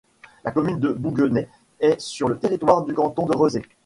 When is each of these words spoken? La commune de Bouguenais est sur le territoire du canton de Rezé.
La 0.43 0.49
commune 0.51 0.79
de 0.79 0.93
Bouguenais 0.93 1.47
est 1.79 1.99
sur 2.01 2.27
le 2.27 2.39
territoire 2.39 2.83
du 2.83 2.91
canton 2.91 3.27
de 3.27 3.37
Rezé. 3.37 3.61